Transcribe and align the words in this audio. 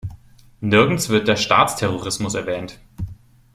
Nirgends 0.61 1.09
wird 1.09 1.27
der 1.27 1.35
Staatsterrorismus 1.35 2.33
erwähnt. 2.33 2.79